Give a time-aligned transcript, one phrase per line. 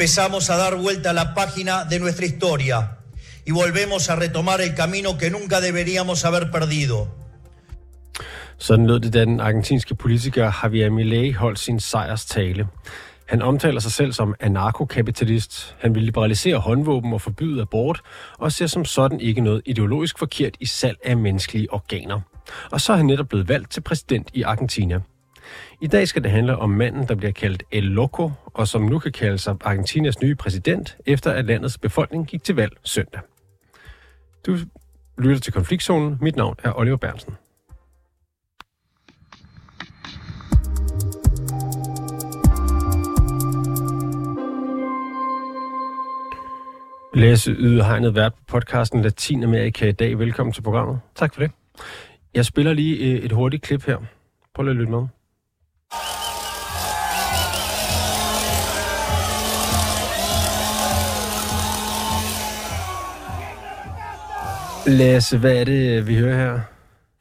[0.00, 2.76] empezamos a dar vuelta a la página de nuestra historia
[3.44, 7.08] y volvemos a retomar el camino que nunca deberíamos haber perdido.
[8.58, 12.66] Sådan lød det, da den argentinske politiker Javier Milei holdt sin sejrstale.
[13.28, 15.76] Han omtaler sig selv som anarkokapitalist.
[15.78, 18.00] Han vil liberalisere håndvåben og forbyde abort,
[18.38, 22.20] og ser som sådan ikke noget ideologisk forkert i salg af menneskelige organer.
[22.70, 25.00] Og så er han netop blevet valgt til præsident i Argentina.
[25.82, 28.98] I dag skal det handle om manden, der bliver kaldt El Loco, og som nu
[28.98, 33.20] kan kalde sig Argentinas nye præsident, efter at landets befolkning gik til valg søndag.
[34.46, 34.56] Du
[35.18, 36.18] lytter til Konfliktzonen.
[36.20, 37.34] Mit navn er Oliver Bernsen.
[47.14, 50.18] Lasse Yde Hegnet, vært på podcasten Latinamerika i dag.
[50.18, 51.00] Velkommen til programmet.
[51.14, 51.50] Tak for det.
[52.34, 53.96] Jeg spiller lige øh, et hurtigt klip her.
[54.54, 55.06] Prøv lige at lytte med.
[64.86, 66.60] Lasse, hvad er det, vi hører her?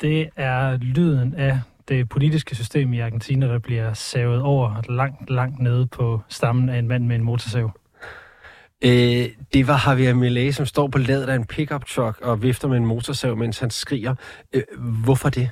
[0.02, 5.59] Det er lyden af det politiske system i Argentina, der bliver savet over langt, langt
[5.59, 7.71] nede på stammen af en mand med en motorsav.
[8.83, 12.67] Øh, det var Javier Milei, som står på ladet af en pickup truck og vifter
[12.67, 14.15] med en motorsav, mens han skriger.
[14.53, 14.63] Øh,
[15.03, 15.49] hvorfor det?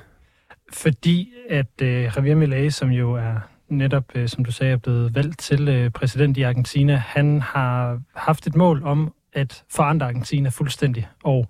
[0.72, 3.34] Fordi at øh, Javier Milei, som jo er
[3.68, 8.00] netop, øh, som du sagde, er blevet valgt til øh, præsident i Argentina, han har
[8.14, 11.08] haft et mål om at forandre Argentina fuldstændig.
[11.24, 11.48] Og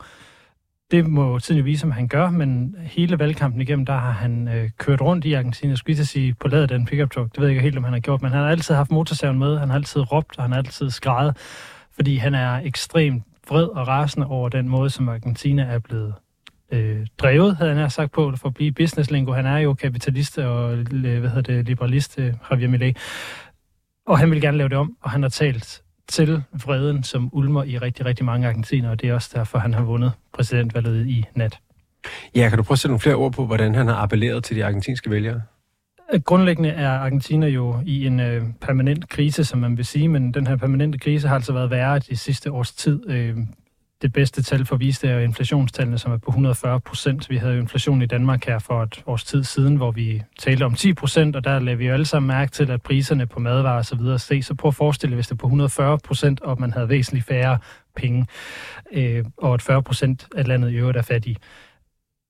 [0.91, 4.49] det må tiden jo vise, om han gør, men hele valgkampen igennem, der har han
[4.49, 7.33] øh, kørt rundt i Argentina, jeg skulle lige sige, på ladet af en pickup truck.
[7.33, 9.39] Det ved jeg ikke helt, om han har gjort, men han har altid haft motorsaven
[9.39, 11.37] med, han har altid råbt, og han har altid skrejet,
[11.95, 16.15] fordi han er ekstremt vred og rasende over den måde, som Argentina er blevet
[16.73, 19.33] øh, drevet, havde han sagt på, for at blive businesslingo.
[19.33, 22.95] Han er jo kapitalist og øh, hvad hedder det, liberalist, øh, Javier Milei.
[24.07, 27.65] Og han vil gerne lave det om, og han har talt til vreden, som ulmer
[27.65, 31.25] i rigtig, rigtig mange argentiner, og det er også derfor, han har vundet præsidentvalget i
[31.35, 31.59] nat.
[32.35, 34.57] Ja, kan du prøve at sætte nogle flere ord på, hvordan han har appelleret til
[34.57, 35.43] de argentinske vælgere?
[36.25, 40.47] Grundlæggende er Argentina jo i en øh, permanent krise, som man vil sige, men den
[40.47, 43.11] her permanente krise har altså været værre de sidste års tid.
[43.11, 43.37] Øh,
[44.03, 47.31] det bedste tal for viste er inflationstallene, som er på 140 procent.
[47.31, 50.65] Vi havde jo inflation i Danmark her for et års tid siden, hvor vi talte
[50.65, 53.41] om 10 procent, og der lavede vi jo alle sammen mærke til, at priserne på
[53.41, 54.45] madvarer og så videre steg.
[54.45, 57.59] Så prøv at forestille hvis det er på 140 procent, og man havde væsentligt færre
[57.97, 58.27] penge,
[58.93, 61.37] øh, og at 40 procent af landet i øvrigt er fattige,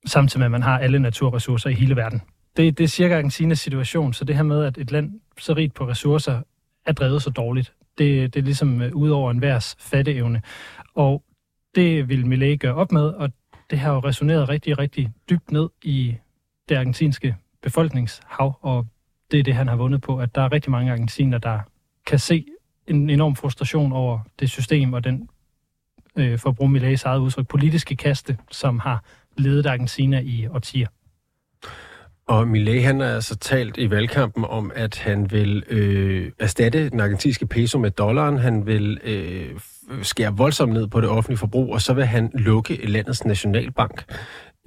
[0.06, 2.22] samtidig med, at man har alle naturressourcer i hele verden.
[2.56, 5.74] Det, det er cirka Argentinas situation, så det her med, at et land så rigt
[5.74, 6.40] på ressourcer
[6.86, 10.42] er drevet så dårligt, det, det er ligesom øh, ud over enhvers fatteevne.
[10.94, 11.22] Og
[11.78, 13.32] det vil Millet gøre op med, og
[13.70, 16.16] det har jo resoneret rigtig, rigtig dybt ned i
[16.68, 18.86] det argentinske befolkningshav, og
[19.30, 21.60] det er det, han har vundet på, at der er rigtig mange argentiner, der
[22.06, 22.44] kan se
[22.86, 25.28] en enorm frustration over det system og den,
[26.16, 29.04] øh, for at bruge Millets eget udtryk, politiske kaste, som har
[29.36, 30.88] ledet Argentina i årtier.
[32.26, 37.00] Og Millet, han har altså talt i valgkampen om, at han vil øh, erstatte den
[37.00, 38.38] argentinske peso med dollaren.
[38.38, 39.60] Han vil øh,
[40.02, 44.04] skære voldsomt ned på det offentlige forbrug, og så vil han lukke landets nationalbank.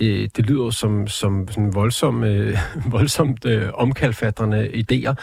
[0.01, 2.57] Øh, det lyder som, som sådan voldsom, øh,
[2.91, 5.13] voldsomt øh, omkalfatrende idéer.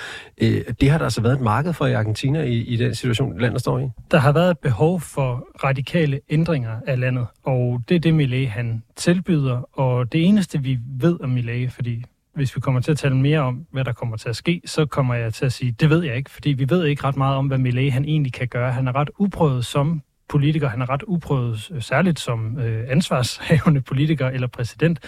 [0.42, 3.40] Øh, det har der altså været et marked for i Argentina i, i den situation,
[3.40, 3.88] landet står i?
[4.10, 8.48] Der har været et behov for radikale ændringer af landet, og det er det, Millet
[8.48, 9.78] han tilbyder.
[9.78, 12.04] Og det eneste, vi ved om Millet, fordi
[12.38, 14.86] hvis vi kommer til at tale mere om, hvad der kommer til at ske, så
[14.86, 17.36] kommer jeg til at sige, det ved jeg ikke, fordi vi ved ikke ret meget
[17.36, 18.72] om, hvad Millet han egentlig kan gøre.
[18.72, 23.80] Han er ret uprøvet som politiker, han er ret uprøvet øh, særligt som øh, ansvarshavende
[23.80, 25.00] politiker eller præsident,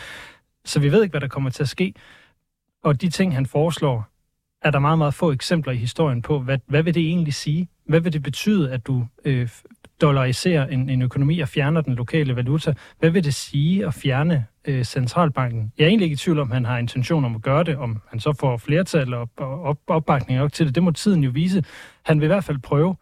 [0.65, 1.95] så vi ved ikke, hvad der kommer til at ske.
[2.85, 4.09] Og de ting, han foreslår,
[4.63, 7.69] er der meget, meget få eksempler i historien på, hvad, hvad vil det egentlig sige?
[7.87, 9.49] Hvad vil det betyde, at du øh,
[10.01, 12.75] dollariserer en, en økonomi og fjerner den lokale valuta?
[12.99, 15.73] Hvad vil det sige at fjerne øh, centralbanken.
[15.79, 18.03] Jeg er egentlig ikke i tvivl om, han har intention om at gøre det, om
[18.09, 20.75] han så får flertal og op, opbakning nok til det.
[20.75, 21.65] Det må tiden jo vise.
[22.03, 22.97] Han vil i hvert fald prøve.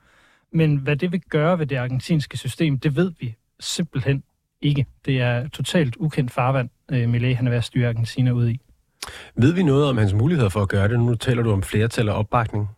[0.52, 4.22] Men hvad det vil gøre ved det argentinske system, det ved vi simpelthen
[4.60, 4.86] ikke.
[5.04, 8.60] Det er totalt ukendt farvand, øh, Millet han er ved at styre Argentina ud i.
[9.36, 11.00] Ved vi noget om hans muligheder for at gøre det?
[11.00, 12.68] Nu taler du om flertal og opbakning.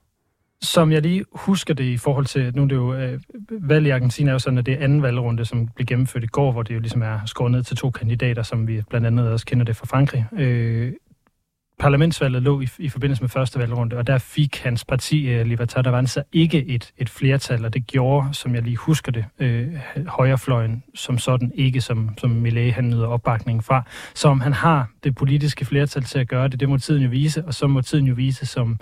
[0.63, 3.21] Som jeg lige husker det i forhold til, nu er det jo, øh,
[3.51, 6.27] valg i Argentina er jo sådan, at det er anden valgrunde, som blev gennemført i
[6.27, 9.29] går, hvor det jo ligesom er skåret ned til to kandidater, som vi blandt andet
[9.33, 10.27] også kender det fra Frankrig.
[10.33, 10.93] Øh,
[11.81, 15.87] parlamentsvalget lå i, i forbindelse med første valgrunde, og der fik hans parti, uh, Libertad
[15.87, 19.69] Avanza, ikke et, et flertal, og det gjorde, som jeg lige husker det, øh,
[20.07, 23.83] højrefløjen som sådan ikke, som, som Millet han nyder opbakning fra.
[24.15, 27.09] Så om han har det politiske flertal til at gøre det, det må tiden jo
[27.09, 28.79] vise, og så må tiden jo vise, som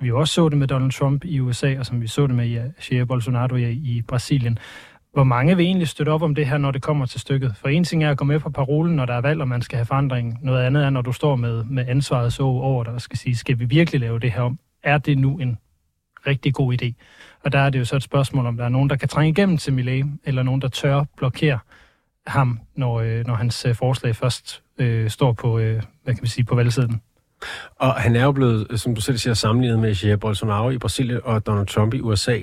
[0.00, 2.72] vi også så det med Donald Trump i USA, og som vi så det med
[2.90, 4.58] Jair Bolsonaro i, i Brasilien.
[5.12, 7.56] Hvor mange vil egentlig støtte op om det her, når det kommer til stykket?
[7.56, 9.62] For en ting er at gå med på parolen, når der er valg, og man
[9.62, 10.38] skal have forandring.
[10.42, 13.36] Noget andet er, når du står med, med ansvaret så over dig og skal sige,
[13.36, 14.58] skal vi virkelig lave det her om?
[14.82, 15.58] Er det nu en
[16.26, 16.92] rigtig god idé?
[17.44, 19.30] Og der er det jo så et spørgsmål, om der er nogen, der kan trænge
[19.30, 21.58] igennem til Millet, eller nogen, der tør blokere
[22.26, 26.28] ham, når, øh, når hans øh, forslag først øh, står på, øh, hvad kan vi
[26.28, 27.00] sige, på valgsiden.
[27.76, 31.20] Og han er jo blevet, som du selv siger, sammenlignet med Jair Bolsonaro i Brasilien
[31.24, 32.38] og Donald Trump i USA,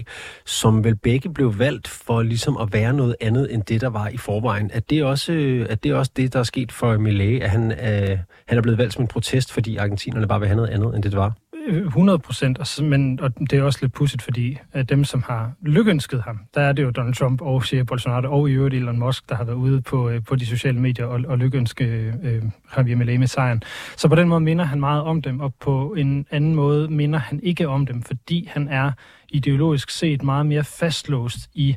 [0.46, 4.08] som vel begge blev valgt for ligesom at være noget andet end det, der var
[4.08, 4.72] i forvejen.
[4.74, 5.34] Er det også,
[5.70, 8.18] er det, også det, der er sket for Millet, at han, øh,
[8.48, 11.04] han er blevet valgt som en protest, fordi argentinerne bare vil have noget andet end
[11.04, 11.34] det, det var?
[11.70, 16.22] 100 procent, men og det er også lidt pudsigt, fordi at dem, som har lykønsket
[16.24, 19.30] ham, der er det jo Donald Trump og Jair Bolsonaro og i øvrigt Elon Musk,
[19.30, 22.44] der har været ude på, øh, på de sociale medier og, og lykønske øh, øh
[22.78, 23.64] Javier Milei med sejren.
[23.98, 27.20] Så på den måde minder han meget om dem, og på en anden måde minder
[27.20, 28.92] han ikke om dem, fordi han er
[29.30, 31.76] ideologisk set meget mere fastlåst i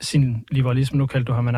[0.00, 1.54] sin liberalisme, nu kaldte du ham en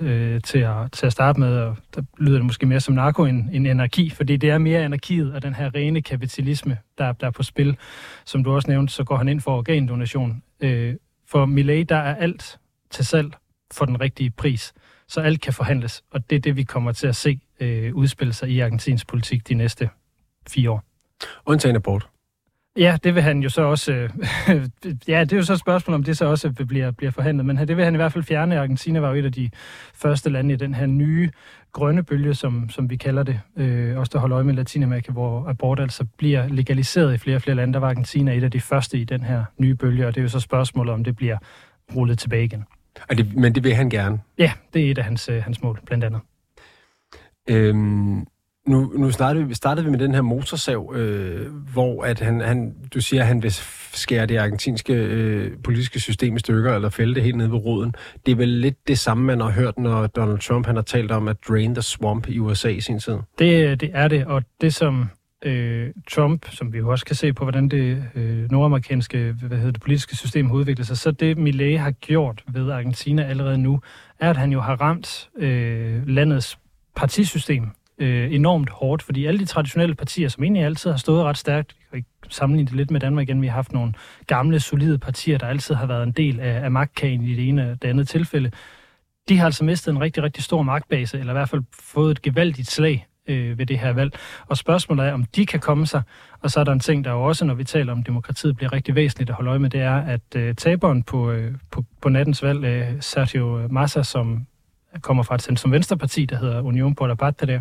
[0.00, 3.24] øh, til, at, til at starte med, og der lyder det måske mere som narko
[3.24, 7.26] end, end anarki, fordi det er mere anarkiet og den her rene kapitalisme, der, der
[7.26, 7.76] er på spil.
[8.24, 10.42] Som du også nævnte, så går han ind for organdonation.
[10.60, 10.94] Øh,
[11.26, 12.58] for Millet, der er alt
[12.90, 13.32] til salg
[13.72, 14.72] for den rigtige pris,
[15.08, 18.32] så alt kan forhandles, og det er det, vi kommer til at se øh, udspille
[18.32, 19.90] sig i argentinsk politik de næste
[20.48, 20.84] fire år.
[21.46, 22.11] Undtagen abort.
[22.76, 23.92] Ja, det vil han jo så også...
[23.92, 24.10] Øh,
[25.08, 27.46] ja, det er jo så et spørgsmål, om det så også bliver, bliver forhandlet.
[27.46, 28.58] Men det vil han i hvert fald fjerne.
[28.58, 29.50] Argentina var jo et af de
[29.94, 31.30] første lande i den her nye
[31.72, 33.40] grønne bølge, som, som vi kalder det.
[33.56, 37.42] Øh, også der holder øje med Latinamerika, hvor abort altså bliver legaliseret i flere og
[37.42, 37.74] flere lande.
[37.74, 40.22] Der var Argentina et af de første i den her nye bølge, og det er
[40.22, 41.38] jo så spørgsmålet, om det bliver
[41.96, 42.64] rullet tilbage igen.
[43.10, 44.18] Og det, men det vil han gerne?
[44.38, 46.20] Ja, det er et af hans, øh, hans mål, blandt andet.
[47.48, 48.26] Øhm,
[48.66, 52.74] nu, nu startede, vi, startede vi med den her motorsav, øh, hvor at han, han,
[52.94, 53.52] du siger, at han vil
[53.92, 57.94] skære det argentinske øh, politiske system i stykker, eller fælde det helt ned ved roden.
[58.26, 61.10] Det er vel lidt det samme, man har hørt, når Donald Trump han har talt
[61.10, 63.16] om at drain the swamp i USA i sin tid.
[63.38, 65.08] Det, det er det, og det som
[65.44, 69.72] øh, Trump, som vi jo også kan se på, hvordan det øh, nordamerikanske hvad hedder
[69.72, 73.80] det, politiske system har udviklet sig, så det Millet har gjort ved Argentina allerede nu,
[74.20, 76.58] er, at han jo har ramt øh, landets
[76.96, 77.64] partisystem
[78.02, 81.76] øh, enormt hårdt, fordi alle de traditionelle partier, som egentlig altid har stået ret stærkt,
[81.78, 83.92] vi kan ikke sammenligne det lidt med Danmark igen, vi har haft nogle
[84.26, 87.70] gamle, solide partier, der altid har været en del af, af magtkagen i det ene
[87.70, 88.50] og det andet tilfælde,
[89.28, 92.22] de har altså mistet en rigtig, rigtig stor magtbase, eller i hvert fald fået et
[92.22, 94.12] gevaldigt slag øh, ved det her valg.
[94.46, 96.02] Og spørgsmålet er, om de kan komme sig.
[96.40, 98.72] Og så er der en ting, der jo også, når vi taler om demokratiet, bliver
[98.72, 102.08] rigtig væsentligt at holde øje med, det er, at øh, taberen på, øh, på, på
[102.08, 104.46] nattens valg, øh, Sergio Massa, som
[105.00, 107.60] kommer fra et centrum venstreparti, der hedder Union por la Patria,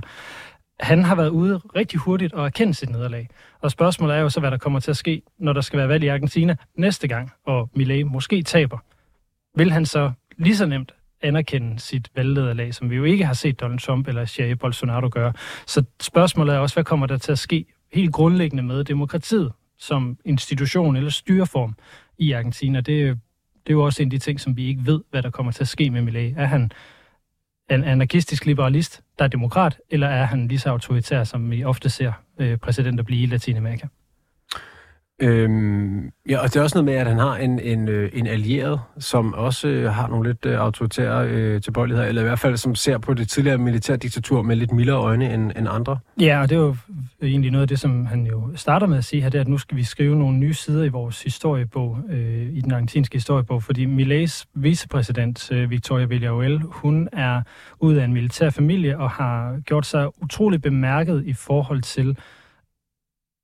[0.81, 3.29] han har været ude rigtig hurtigt og erkendt sit nederlag.
[3.61, 5.87] Og spørgsmålet er jo så, hvad der kommer til at ske, når der skal være
[5.87, 8.77] valg i Argentina næste gang, og Millet måske taber.
[9.55, 10.91] Vil han så lige så nemt
[11.21, 15.33] anerkende sit valglederlag, som vi jo ikke har set Donald Trump eller Jair Bolsonaro gøre.
[15.67, 20.17] Så spørgsmålet er også, hvad kommer der til at ske helt grundlæggende med demokratiet som
[20.25, 21.75] institution eller styreform
[22.17, 22.77] i Argentina?
[22.77, 23.19] Det,
[23.67, 25.51] det er jo også en af de ting, som vi ikke ved, hvad der kommer
[25.51, 26.33] til at ske med Millet.
[26.37, 26.71] Er han
[27.75, 31.89] en anarkistisk liberalist, der er demokrat, eller er han lige så autoritær, som vi ofte
[31.89, 33.87] ser øh, præsidenter blive i Latinamerika?
[35.21, 38.27] Øhm, ja, og det er også noget med, at han har en, en, øh, en
[38.27, 42.57] allieret, som også øh, har nogle lidt øh, autoritære øh, tilbøjeligheder, eller i hvert fald
[42.57, 45.97] som ser på det tidligere militærdiktatur med lidt mildere øjne end, end andre.
[46.19, 46.75] Ja, og det er jo
[47.21, 49.47] egentlig noget af det, som han jo starter med at sige her, det er, at
[49.47, 53.63] nu skal vi skrive nogle nye sider i vores historiebog, øh, i den argentinske historiebog,
[53.63, 57.41] fordi Millets vicepræsident, øh, Victoria Villarreal, hun er
[57.79, 62.17] ud af en militær familie og har gjort sig utrolig bemærket i forhold til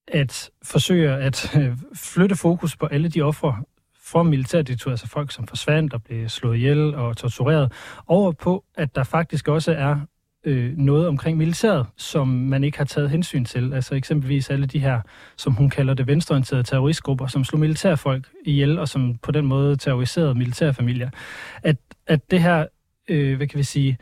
[0.08, 3.64] at forsøge at øh, flytte fokus på alle de ofre
[4.02, 7.72] for militærdiktatur, altså folk, som forsvandt og blev slået ihjel og tortureret,
[8.08, 10.00] over på, at der faktisk også er
[10.44, 13.74] øh, noget omkring militæret, som man ikke har taget hensyn til.
[13.74, 15.02] Altså eksempelvis alle de her,
[15.38, 19.76] som hun kalder det venstreorienterede terroristgrupper, som slog militærfolk ihjel, og som på den måde
[19.76, 21.10] terroriserede militærfamilier.
[21.64, 22.66] At, at det her,
[23.10, 23.98] øh, hvad kan vi sige,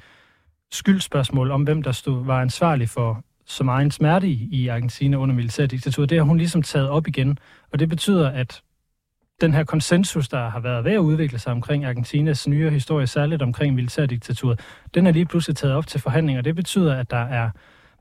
[0.72, 5.36] skyldspørgsmål om, hvem der stod, var ansvarlig for så meget smerte i, i Argentina under
[5.36, 7.38] militærdiktaturet, det har hun ligesom taget op igen.
[7.72, 8.62] Og det betyder, at
[9.42, 13.42] den her konsensus, der har været ved at udvikle sig omkring Argentinas nyere historie, særligt
[13.42, 14.60] omkring militærdiktaturet,
[14.94, 16.42] den er lige pludselig taget op til forhandlinger.
[16.42, 17.50] Det betyder, at der er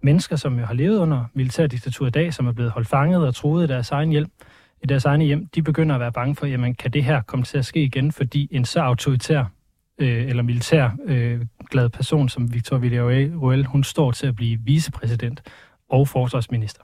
[0.03, 3.35] mennesker, som jo har levet under militærdiktatur i dag, som er blevet holdt fanget og
[3.35, 4.27] troet i deres egen hjem,
[4.83, 7.45] i deres egne hjem, de begynder at være bange for, jamen kan det her komme
[7.45, 9.45] til at ske igen, fordi en så autoritær
[9.99, 15.43] øh, eller militær øh, glad person som Victor Villarreal, hun står til at blive vicepræsident
[15.89, 16.83] og forsvarsminister.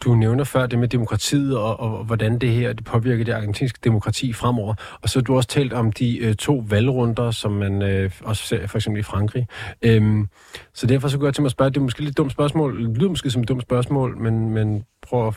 [0.00, 3.32] Du nævner før det med demokratiet, og, og, og hvordan det her det påvirker det
[3.32, 4.74] argentinske demokrati fremover.
[5.02, 8.44] Og så har du også talt om de øh, to valgrunder, som man øh, også
[8.44, 9.46] ser for eksempel i Frankrig.
[9.82, 10.28] Øhm,
[10.74, 12.88] så derfor så går jeg til mig at spørge, det er måske lidt dumt spørgsmål,
[12.88, 15.34] det lyder måske som et dumt spørgsmål, men, men prøv at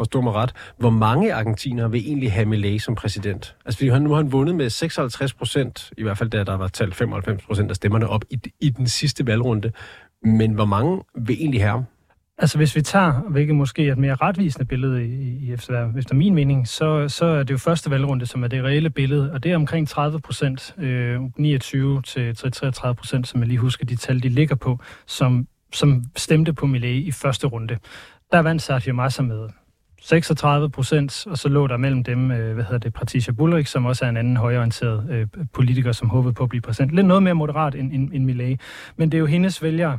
[0.00, 0.52] forstå mig ret.
[0.78, 3.56] Hvor mange argentinere vil egentlig have Milei som præsident?
[3.64, 6.56] Altså, fordi han, nu har han vundet med 56 procent, i hvert fald da der
[6.56, 9.72] var talt 95 procent af stemmerne op i, i den sidste valgrunde.
[10.22, 11.84] Men hvor mange vil egentlig have ham?
[12.38, 16.14] Altså hvis vi tager, hvilket måske er et mere retvisende billede i, i efter, efter
[16.14, 19.42] min mening, så, så er det jo første valgrunde, som er det reelle billede, og
[19.42, 23.96] det er omkring 30 procent, øh, 29 til 33 procent, som jeg lige husker de
[23.96, 27.78] tal, de ligger på, som, som stemte på Millet i første runde.
[28.32, 29.48] Der vandt Sergio Massa med
[30.00, 33.86] 36 procent, og så lå der mellem dem, øh, hvad hedder det, Patricia Bullrich, som
[33.86, 36.94] også er en anden højorienteret øh, politiker, som håbede på at blive præsident.
[36.94, 38.60] Lidt noget mere moderat end, end, end Millet.
[38.96, 39.98] Men det er jo hendes vælgere,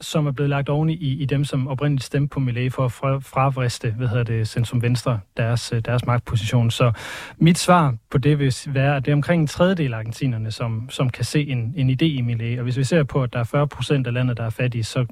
[0.00, 2.92] som er blevet lagt oven i, i dem, som oprindeligt stemte på Millet for at
[2.92, 6.70] fra, fravriste, hvad hedder det, Centrum Venstre, deres, øh, deres magtposition.
[6.70, 6.92] Så
[7.36, 10.90] mit svar på det vil være, at det er omkring en tredjedel af argentinerne, som,
[10.90, 12.58] som kan se en, en idé i Millet.
[12.58, 14.84] Og hvis vi ser på, at der er 40 procent af landet, der er fattige,
[14.84, 15.06] så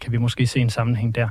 [0.00, 1.28] kan vi måske se en sammenhæng der.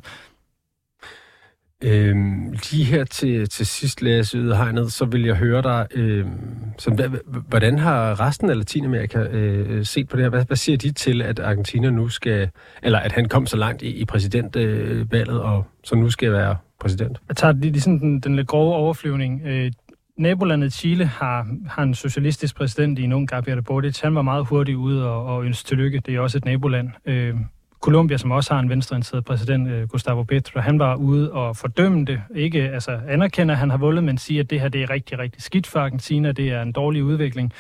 [1.84, 6.30] Øhm, lige her til, til sidst, Lasse Ydehegnet, så vil jeg høre dig, øhm,
[6.78, 10.30] så, hvordan har resten af Latinamerika øh, set på det her?
[10.30, 12.50] Hvad, hvad siger de til, at Argentina nu skal,
[12.84, 16.56] eller at han kom så langt i, i præsidentvalget, øh, og så nu skal være
[16.80, 17.18] præsident?
[17.28, 19.42] Jeg tager lige sådan den, den lidt grove overflyvning.
[19.46, 19.72] Øh,
[20.18, 24.00] nabolandet Chile har, har en socialistisk præsident i en ung Gabriel Boric.
[24.00, 26.02] Han var meget hurtigt ude og, og ønske tillykke.
[26.06, 26.90] Det er også et naboland.
[27.06, 27.36] Øh,
[27.82, 32.06] Colombia, som også har en venstreorienteret præsident, øh, Gustavo Petro, han var ude og fordømme
[32.06, 32.22] det.
[32.36, 35.20] Ikke altså, anerkender, at han har vundet, men siger, at det her det er rigtig,
[35.20, 36.32] rigtig skidt for Argentina.
[36.32, 37.54] Det er en dårlig udvikling.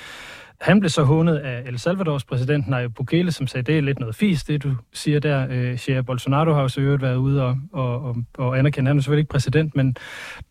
[0.61, 3.99] Han blev så hånet af El Salvadors præsident, Nayib Bukele, som sagde, det er lidt
[3.99, 5.47] noget fis, det du siger der.
[5.49, 9.01] Øh, Jair Bolsonaro har også øvrigt været ude og, og, og, og anerkende, han er
[9.01, 9.95] selvfølgelig ikke præsident, men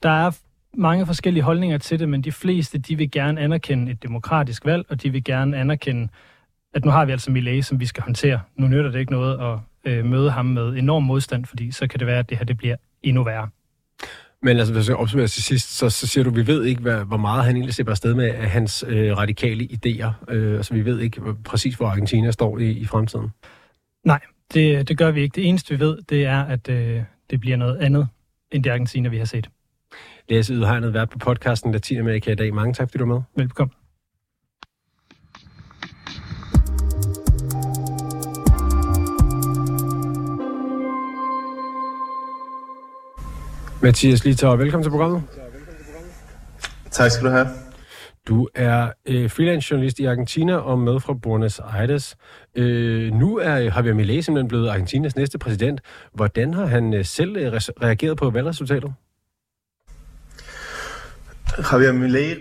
[0.02, 0.30] der er
[0.74, 4.86] mange forskellige holdninger til det, men de fleste, de vil gerne anerkende et demokratisk valg,
[4.88, 6.08] og de vil gerne anerkende
[6.74, 8.40] at nu har vi altså Millet, som vi skal håndtere.
[8.56, 9.58] Nu nytter det ikke noget at
[9.92, 12.56] øh, møde ham med enorm modstand, fordi så kan det være, at det her det
[12.56, 13.48] bliver endnu værre.
[14.42, 17.04] Men altså, hvis jeg opsummerer til sidst, så, så siger du, vi ved ikke, hvad,
[17.04, 20.32] hvor meget han egentlig slipper afsted med af hans øh, radikale idéer.
[20.34, 23.28] Øh, altså, vi ved ikke præcis, hvor Argentina står i, i fremtiden.
[24.04, 24.20] Nej,
[24.54, 25.34] det, det gør vi ikke.
[25.34, 28.08] Det eneste, vi ved, det er, at øh, det bliver noget andet,
[28.52, 29.50] end det Argentina, vi har set.
[30.28, 32.54] Lasse Ydhegnet, været på podcasten Latinamerika i dag.
[32.54, 33.22] Mange tak, fordi du var med.
[33.36, 33.79] Velkommen.
[43.82, 45.22] Mathias Litter, velkommen til programmet.
[46.90, 47.46] Tak skal du have.
[48.28, 52.16] Du er øh, freelance journalist i Argentina og med fra Buenos Aires.
[52.54, 55.80] Øh, nu er Javier Milei simpelthen blevet Argentinas næste præsident.
[56.14, 58.94] Hvordan har han øh, selv øh, reageret på valgresultatet?
[61.72, 62.34] Javier Milei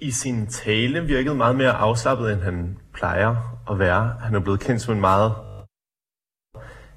[0.00, 4.14] i sin tale virkede meget mere afslappet, end han plejer at være.
[4.20, 5.32] Han er blevet kendt som en meget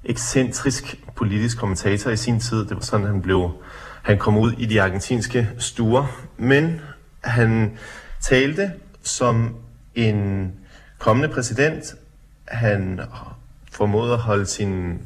[0.04, 2.66] ekscentrisk politisk kommentator i sin tid.
[2.66, 3.50] Det var sådan, han blev
[4.06, 6.26] han kom ud i de argentinske stuer.
[6.36, 6.80] Men
[7.20, 7.78] han
[8.20, 8.72] talte
[9.02, 9.56] som
[9.94, 10.52] en
[10.98, 11.94] kommende præsident.
[12.44, 13.00] Han
[13.72, 14.98] formåede at holde sine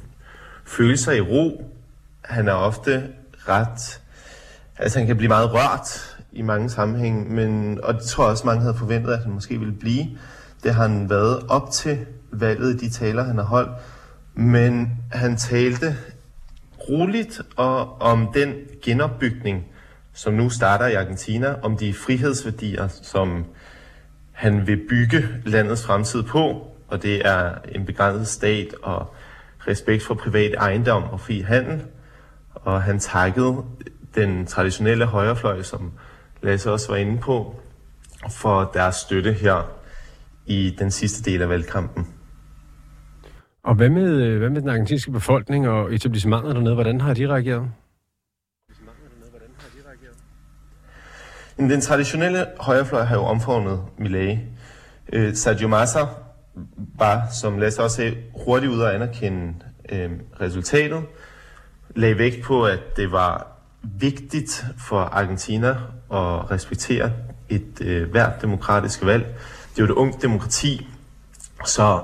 [0.65, 1.75] følelser i ro.
[2.25, 3.03] Han er ofte
[3.49, 4.01] ret...
[4.79, 8.47] Altså, han kan blive meget rørt i mange sammenhænge, men, og det tror jeg også,
[8.47, 10.07] mange havde forventet, at han måske ville blive.
[10.63, 13.71] Det har han været op til valget i de taler, han har holdt.
[14.35, 15.97] Men han talte
[16.89, 19.67] roligt og om den genopbygning,
[20.13, 23.45] som nu starter i Argentina, om de frihedsværdier, som
[24.33, 29.15] han vil bygge landets fremtid på, og det er en begrænset stat og
[29.69, 31.83] respekt for privat ejendom og fri handel.
[32.55, 33.57] Og han takkede
[34.15, 35.93] den traditionelle højrefløj, som
[36.43, 37.61] Lasse også var inde på,
[38.31, 39.71] for deres støtte her
[40.47, 42.07] i den sidste del af valgkampen.
[43.63, 46.75] Og hvad med, øh, hvad med den argentinske befolkning og etablissementet dernede?
[46.75, 47.71] Hvordan har de reageret?
[51.57, 54.41] Den traditionelle højrefløj har jo omfavnet Millet.
[55.13, 56.01] Øh, Sergio Massa
[56.99, 59.55] var, som Lasse også sagde, hurtigt ud at anerkende
[59.89, 61.03] øh, resultatet.
[61.97, 63.47] Lagde vægt på, at det var
[63.83, 65.69] vigtigt for Argentina
[66.13, 67.13] at respektere
[67.49, 69.25] et øh, hvert demokratisk valg.
[69.71, 70.89] Det er jo et ungt demokrati,
[71.67, 72.03] så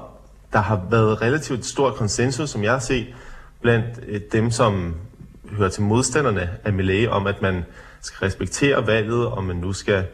[0.56, 3.06] der har været relativt stor konsensus, som jeg har set,
[3.60, 4.94] blandt øh, dem, som
[5.52, 7.64] hører til modstanderne af Millet, om at man
[8.00, 10.04] skal respektere valget, og man nu skal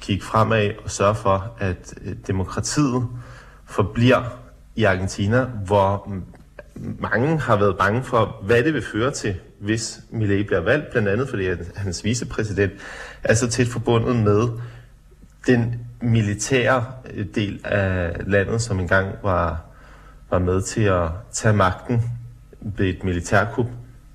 [0.00, 3.06] kigge fremad og sørge for, at øh, demokratiet
[3.66, 4.22] forbliver
[4.76, 6.12] i Argentina, hvor
[6.98, 11.08] mange har været bange for, hvad det vil føre til, hvis Millet bliver valgt, blandt
[11.08, 12.72] andet fordi hans vicepræsident
[13.22, 14.48] er så tæt forbundet med
[15.46, 16.84] den militære
[17.14, 19.73] øh, del af landet, som engang var,
[20.34, 22.02] var med til at tage magten
[22.60, 23.66] ved et militærkup,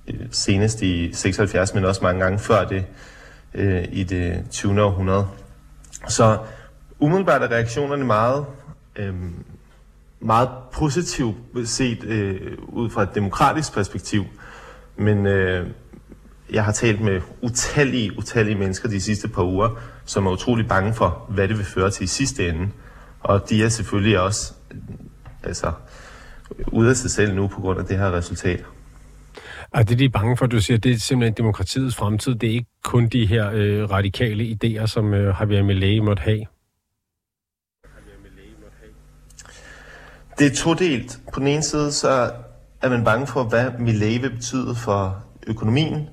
[0.06, 2.84] øh, senest i 76, men også mange gange før det
[3.54, 4.82] øh, i det 20.
[4.82, 5.26] århundrede.
[6.08, 6.38] Så
[6.98, 8.44] umiddelbart er reaktionerne meget,
[8.96, 9.14] øh,
[10.20, 14.24] meget positivt set øh, ud fra et demokratisk perspektiv.
[14.96, 15.66] Men øh,
[16.52, 19.68] jeg har talt med utallige, utallige mennesker de sidste par uger,
[20.04, 22.68] som er utrolig bange for, hvad det vil føre til i sidste ende.
[23.20, 24.52] Og de er selvfølgelig også
[25.42, 25.72] altså,
[26.72, 28.64] ude af sig selv nu på grund af det her resultat.
[29.74, 32.34] Er det, de er bange for, du siger, det er simpelthen demokratiets fremtid.
[32.34, 36.46] Det er ikke kun de her øh, radikale idéer, som øh, Javier Milei måtte have?
[40.38, 41.20] Det er todelt.
[41.32, 42.32] På den ene side, så
[42.82, 46.08] er man bange for, hvad Milei vil betyde for økonomien,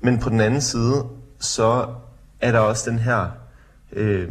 [0.00, 1.06] men på den anden side,
[1.40, 1.86] så
[2.40, 3.30] er der også den her
[3.92, 4.28] øh,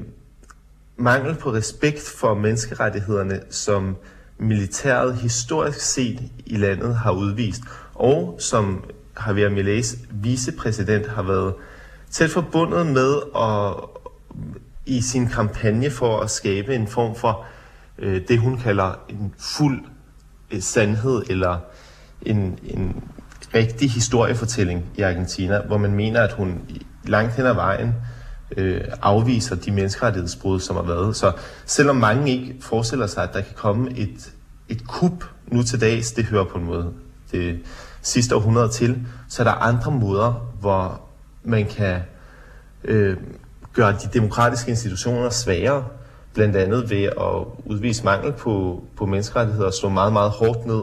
[0.98, 3.98] mangel på respekt for menneskerettighederne, som
[4.44, 7.62] militæret historisk set i landet har udvist,
[7.96, 8.84] og som
[9.28, 11.54] Javier Mileis vicepræsident har været
[12.12, 13.74] tæt forbundet med at,
[14.86, 17.46] i sin kampagne for at skabe en form for
[17.98, 19.82] øh, det, hun kalder en fuld
[20.52, 21.60] øh, sandhed, eller
[22.22, 23.04] en, en
[23.56, 26.62] rigtig historiefortælling i Argentina, hvor man mener, at hun
[27.04, 27.94] langt hen ad vejen øh,
[28.58, 31.16] øh, afviser de menneskerettighedsbrud, som har været.
[31.16, 31.32] Så
[31.66, 34.32] selvom mange ikke forestiller sig, at der kan komme et,
[34.70, 36.94] et kup nu til dags, det hører på en måde
[37.32, 37.60] det
[38.02, 41.02] sidste århundrede til, så er der andre måder, hvor
[41.44, 42.02] man kan
[42.84, 43.18] øh,
[43.74, 45.86] gøre de demokratiske institutioner svagere,
[46.34, 50.82] blandt andet ved at udvise mangel på, på menneskerettigheder og slå meget, meget hårdt ned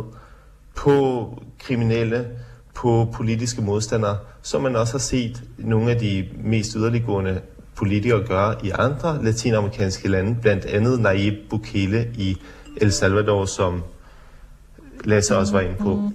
[0.76, 2.28] på kriminelle,
[2.74, 7.40] på politiske modstandere, som man også har set nogle af de mest yderliggående
[7.74, 12.36] politikere gøre i andre latinamerikanske lande, blandt andet Nayib Bukele i
[12.76, 13.82] El Salvador, som
[15.04, 15.94] Lasse også var inde på.
[15.94, 16.14] Mm.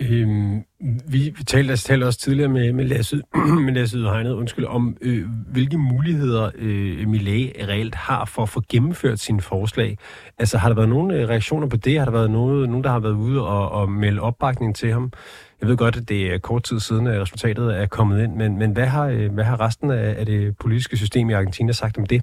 [0.00, 0.64] Øhm,
[1.08, 3.22] vi, vi talte, altså, talte også tidligere med, med Lasse,
[3.66, 8.62] med Lasse Hegnet, undskyld, om øh, hvilke muligheder øh, Millet reelt har for at få
[8.68, 9.98] gennemført sine forslag.
[10.38, 11.98] Altså har der været nogle øh, reaktioner på det?
[11.98, 15.12] Har der været noget, nogen, der har været ude og, og melde opbakning til ham?
[15.60, 18.58] Jeg ved godt, at det er kort tid siden, at resultatet er kommet ind, men,
[18.58, 21.98] men hvad, har, øh, hvad har resten af, af det politiske system i Argentina sagt
[21.98, 22.22] om det?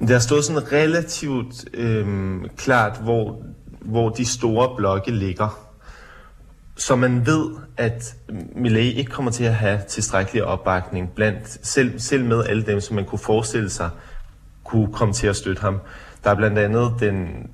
[0.00, 2.06] Det har stået sådan relativt øh,
[2.56, 3.42] klart, hvor
[3.80, 5.66] hvor de store blokke ligger.
[6.76, 8.16] Så man ved, at
[8.56, 12.96] Millet ikke kommer til at have tilstrækkelig opbakning blandt, selv, selv med alle dem, som
[12.96, 13.90] man kunne forestille sig,
[14.64, 15.80] kunne komme til at støtte ham.
[16.24, 17.50] Der er blandt andet den,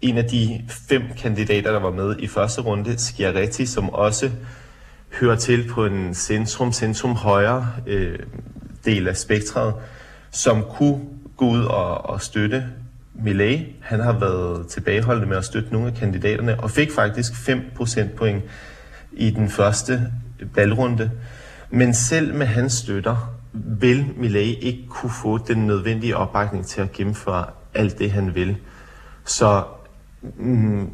[0.00, 4.30] en af de fem kandidater, der var med i første runde, Schiaretti, som også
[5.20, 8.18] hører til på en centrum-centrum-højre øh,
[8.84, 9.74] del af spektret,
[10.30, 11.00] som kunne
[11.36, 12.66] gå ud og, og støtte
[13.24, 17.62] Millet, han har været tilbageholdende med at støtte nogle af kandidaterne, og fik faktisk 5
[17.76, 18.44] procentpoint
[19.12, 20.12] i den første
[20.54, 21.10] valgrunde.
[21.70, 26.92] Men selv med hans støtter vil Millet ikke kunne få den nødvendige opbakning til at
[26.92, 28.56] gennemføre alt det, han vil.
[29.24, 29.64] Så
[30.36, 30.90] mm,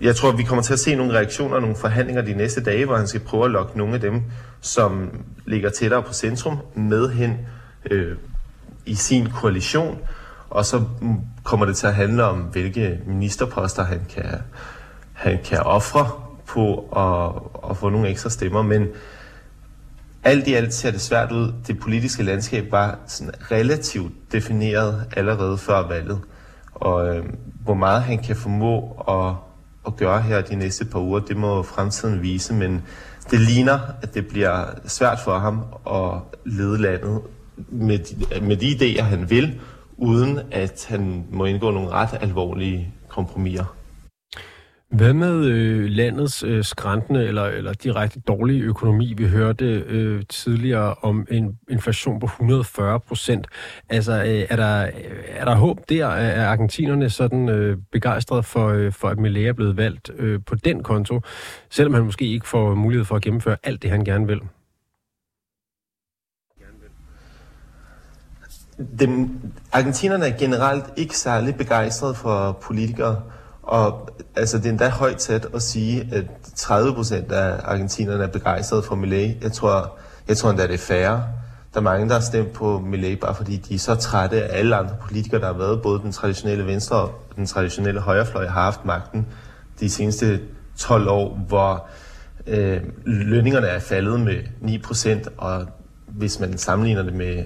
[0.00, 2.84] jeg tror, vi kommer til at se nogle reaktioner og nogle forhandlinger de næste dage,
[2.84, 4.22] hvor han skal prøve at lokke nogle af dem,
[4.60, 5.10] som
[5.46, 7.38] ligger tættere på centrum, med hen
[7.90, 8.16] øh,
[8.86, 9.98] i sin koalition,
[10.50, 14.38] og så mm, kommer det til at handle om, hvilke ministerposter han kan,
[15.12, 16.10] han kan ofre
[16.46, 18.62] på at, at få nogle ekstra stemmer.
[18.62, 18.86] Men
[20.24, 21.52] alt i alt ser det svært ud.
[21.66, 26.20] Det politiske landskab var sådan relativt defineret allerede før valget.
[26.74, 27.24] Og øh,
[27.64, 29.34] hvor meget han kan formå at,
[29.86, 32.54] at gøre her de næste par uger, det må fremtiden vise.
[32.54, 32.82] Men
[33.30, 37.20] det ligner, at det bliver svært for ham at lede landet
[37.56, 39.60] med de, med de idéer, han vil,
[39.96, 43.76] uden at han må indgå nogle ret alvorlige kompromiser.
[44.90, 49.14] Hvad med øh, landets øh, skræntende eller, eller direkte dårlige økonomi?
[49.16, 53.46] Vi hørte øh, tidligere om en inflation på 140 procent.
[53.88, 54.92] Altså, øh, er, der, øh,
[55.28, 56.06] er der håb der?
[56.06, 60.54] Er argentinerne sådan øh, begejstrede for, øh, for, at Millet er blevet valgt øh, på
[60.54, 61.20] den konto,
[61.70, 64.40] selvom han måske ikke får mulighed for at gennemføre alt det, han gerne vil?
[68.98, 69.38] Dem,
[69.72, 73.22] argentinerne er generelt ikke særlig begejstrede for politikere,
[73.62, 76.24] og altså, det er endda højt tæt at sige, at
[76.56, 79.36] 30 procent af argentinerne er begejstrede for Millet.
[79.42, 81.24] Jeg tror, jeg tror endda, det er færre.
[81.74, 84.58] Der er mange, der har stemt på Millet, bare fordi de er så trætte af
[84.58, 85.82] alle andre politikere, der har været.
[85.82, 89.26] Både den traditionelle venstre og den traditionelle højrefløj har haft magten
[89.80, 90.40] de seneste
[90.78, 91.86] 12 år, hvor
[92.46, 95.66] øh, lønningerne er faldet med 9%, og
[96.06, 97.44] hvis man sammenligner det med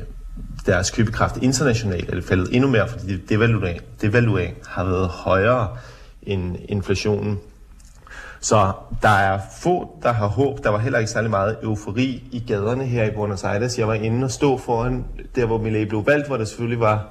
[0.66, 5.76] deres købekraft internationalt, er det faldet endnu mere, fordi devaluering, devaluering har været højere
[6.22, 7.38] end inflationen.
[8.40, 8.72] Så
[9.02, 10.64] der er få, der har håb.
[10.64, 13.78] Der var heller ikke særlig meget eufori i gaderne her i Buenos Aires.
[13.78, 17.06] Jeg var inde og stå foran der, hvor Millet blev valgt, hvor der selvfølgelig var,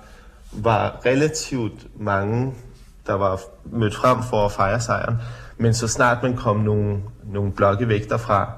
[0.51, 2.53] var relativt mange,
[3.07, 5.15] der var mødt frem for at fejre sejren.
[5.57, 8.51] Men så snart man kom nogle, nogle blokke væk derfra,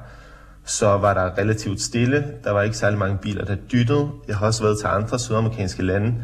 [0.66, 2.26] så var der relativt stille.
[2.44, 4.10] Der var ikke særlig mange biler, der dyttede.
[4.28, 6.16] Jeg har også været til andre sydamerikanske lande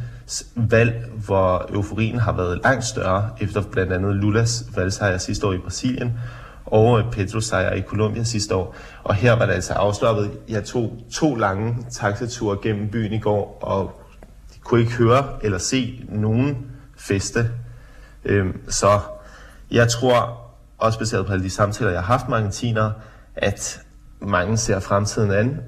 [0.56, 5.58] valg, hvor euforien har været langt større, efter blandt andet Lulas valgsejr sidste år i
[5.58, 6.20] Brasilien,
[6.66, 8.76] og øh, Petros sejr i Colombia sidste år.
[9.04, 10.32] Og her var det altså afslappet.
[10.50, 14.02] Jeg tog to lange taxature gennem byen i går, og
[14.64, 16.58] kunne ikke høre eller se nogen
[16.98, 17.50] feste.
[18.26, 19.00] Øhm, så
[19.72, 20.42] jeg tror,
[20.78, 22.94] også baseret på alle de samtaler, jeg har haft med argentinere,
[23.36, 23.82] at
[24.20, 25.60] mange ser fremtiden an.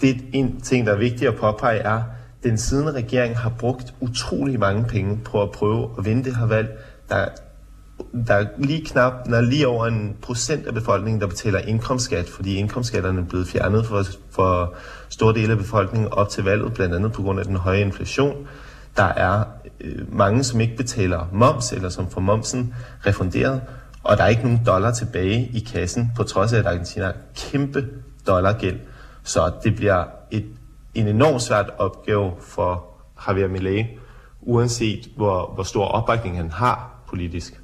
[0.00, 2.02] Det en ting, der er vigtigt at påpege, er, at
[2.42, 6.46] den siddende regering har brugt utrolig mange penge på at prøve at vinde det her
[6.46, 6.78] valg.
[7.08, 7.28] Der,
[8.26, 12.54] der er lige knap, når lige over en procent af befolkningen, der betaler indkomstskat, fordi
[12.54, 14.74] indkomstskatterne er blevet fjernet for, for
[15.08, 18.46] store dele af befolkningen op til valget, blandt andet på grund af den høje inflation.
[18.96, 19.44] Der er
[19.80, 22.74] øh, mange, som ikke betaler moms, eller som får momsen
[23.06, 23.60] refunderet,
[24.02, 27.14] og der er ikke nogen dollar tilbage i kassen, på trods af, at Argentina har
[27.36, 27.88] kæmpe
[28.26, 28.80] dollargæld.
[29.22, 30.46] Så det bliver et,
[30.94, 32.86] en enormt svært opgave for
[33.26, 33.86] Javier Milei,
[34.40, 37.60] uanset hvor, hvor stor opbakning han har politisk.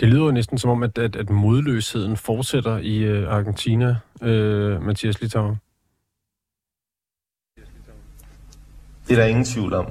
[0.00, 4.82] Det lyder jo næsten som om, at, at, at modløsheden fortsætter i uh, Argentina, uh,
[4.82, 5.56] Mathias Litauer.
[9.08, 9.86] Det er der ingen tvivl om.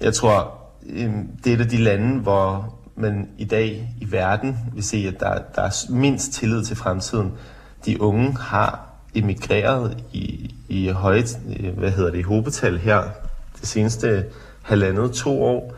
[0.00, 0.58] Jeg tror,
[1.44, 5.20] det er et af de lande, hvor man i dag i verden vil se, at
[5.20, 7.32] der, der er mindst tillid til fremtiden.
[7.86, 11.38] De unge har emigreret i, i højt,
[11.76, 13.02] hvad hedder det, i hobetal her
[13.60, 14.24] det seneste
[14.62, 15.74] halvandet, to år.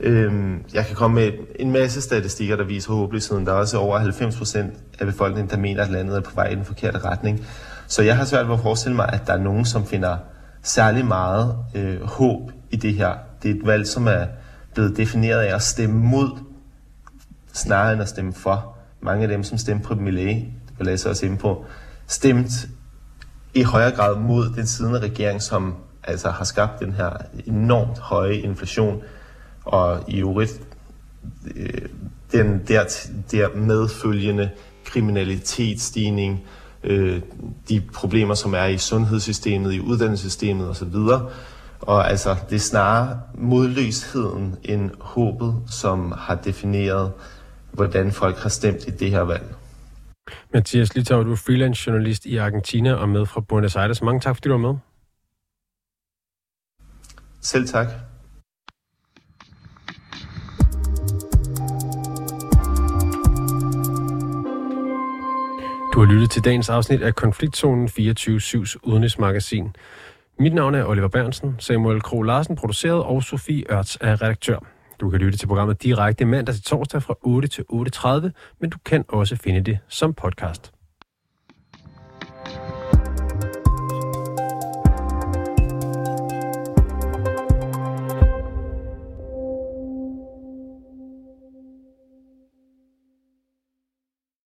[0.00, 3.46] Øhm, jeg kan komme med en masse statistikker, der viser håbløsheden.
[3.46, 6.48] Der er også over 90 procent af befolkningen, der mener, at landet er på vej
[6.48, 7.46] i den forkerte retning.
[7.86, 10.16] Så jeg har svært ved at forestille mig, at der er nogen, som finder
[10.62, 13.14] særlig meget øh, håb i det her.
[13.42, 14.26] Det er et valg, som er
[14.74, 16.30] blevet defineret af at stemme mod
[17.52, 18.76] snarere end at stemme for.
[19.00, 20.36] Mange af dem, som stemte på Millet,
[20.78, 21.64] det var jeg også ind på,
[22.06, 22.68] stemt
[23.54, 27.10] i højere grad mod den siddende regering, som altså har skabt den her
[27.46, 29.02] enormt høje inflation,
[29.64, 30.60] og i øvrigt
[31.56, 31.88] øh,
[32.32, 32.84] den der,
[33.30, 34.50] der medfølgende
[34.84, 36.42] kriminalitetsstigning,
[36.84, 37.20] øh,
[37.68, 40.94] de problemer, som er i sundhedssystemet, i uddannelsessystemet osv.
[41.80, 47.12] Og altså, det er snarere modløsheden end håbet, som har defineret
[47.72, 49.54] hvordan folk har stemt i det her valg.
[50.52, 54.02] Mathias Litau, du er freelance journalist i Argentina og med fra Buenos Aires.
[54.02, 54.78] Mange tak, fordi du var med.
[57.40, 57.86] Selv tak.
[65.94, 69.76] Du har lyttet til dagens afsnit af Konfliktzonen 24-7's udenrigsmagasin.
[70.38, 74.71] Mit navn er Oliver Bernsen, Samuel Kro Larsen produceret og Sofie Ørts er redaktør.
[75.02, 78.78] Du kan lytte til programmet direkte mandag til torsdag fra 8 til 8.30, men du
[78.84, 80.72] kan også finde det som podcast.